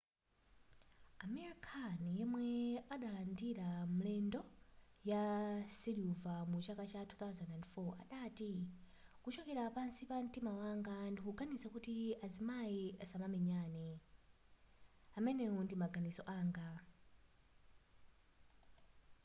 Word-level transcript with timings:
amir 1.25 1.53
khan 1.67 1.99
yemwe 2.17 2.47
adalandira 2.95 3.69
mendulo 3.99 4.41
ya 5.11 5.25
siliva 5.77 6.35
mu 6.51 6.57
chaka 6.65 6.83
cha 6.91 7.01
2004 7.11 8.01
adati 8.03 8.51
kuchokera 9.23 9.63
pansi 9.75 10.03
pa 10.09 10.17
mtima 10.25 10.51
wanga 10.61 10.95
ndikuganiza 11.11 11.67
kuti 11.75 11.95
azimayi 12.25 12.81
asamamenyane 13.03 13.87
amenewo 15.17 15.59
ndi 15.63 15.75
maganizo 15.83 16.23
anga 16.37 16.67